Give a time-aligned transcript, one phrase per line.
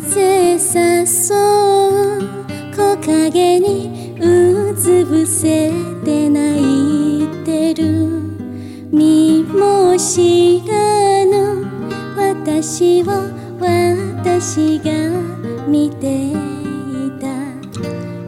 [0.00, 2.20] 風誘う
[2.74, 2.76] 木
[3.06, 5.70] 陰にうつ伏せ
[6.04, 8.22] て泣いてる？
[8.90, 11.66] 身も知らぬ
[12.16, 13.06] 私を
[13.60, 14.92] 私が
[15.68, 16.32] 見てい
[17.20, 17.26] た。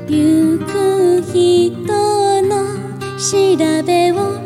[0.06, 2.52] ゆく人の
[3.18, 3.56] 調
[3.86, 4.43] べを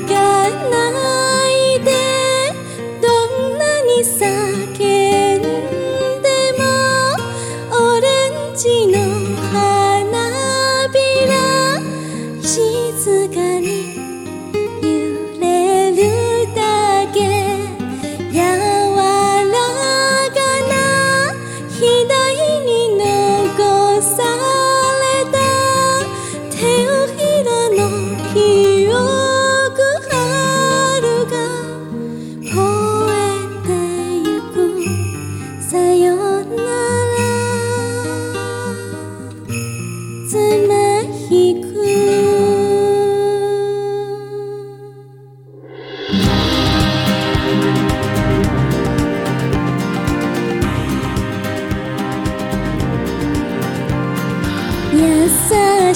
[0.00, 0.14] か
[0.68, 1.15] な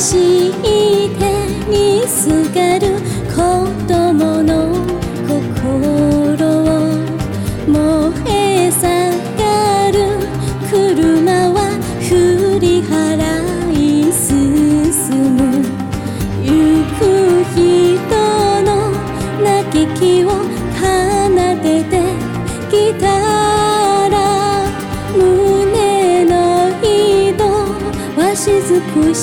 [0.00, 1.39] して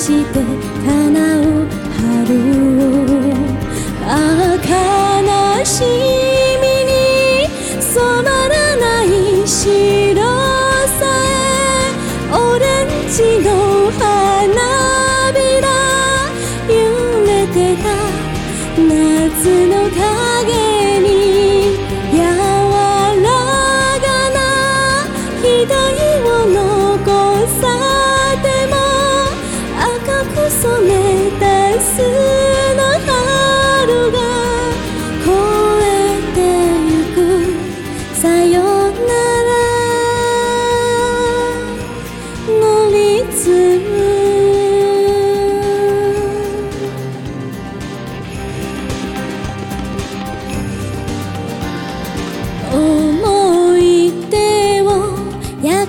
[0.08, 0.40] して
[0.86, 1.42] 叶う
[2.00, 2.32] 春
[2.80, 3.36] を。
[4.06, 6.17] 儚しい。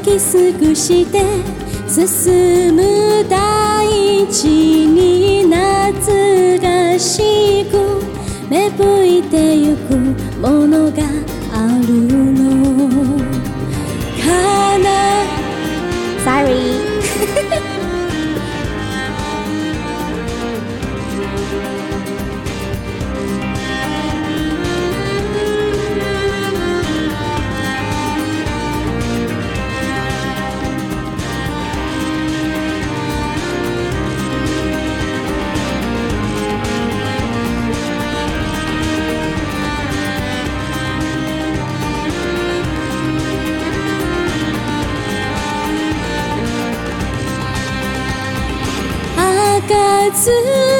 [0.10, 1.22] き尽くして
[1.88, 8.02] 進む大地に懐かしく
[8.50, 9.96] 芽吹いてゆく
[10.40, 11.04] ものが
[11.54, 12.29] ある。
[50.12, 50.79] 自